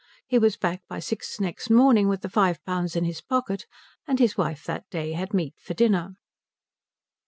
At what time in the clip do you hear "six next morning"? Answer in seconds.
0.97-2.07